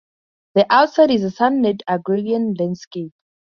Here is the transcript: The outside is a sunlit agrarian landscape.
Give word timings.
The 0.55 0.65
outside 0.73 1.11
is 1.11 1.23
a 1.23 1.29
sunlit 1.29 1.83
agrarian 1.87 2.55
landscape. 2.55 3.13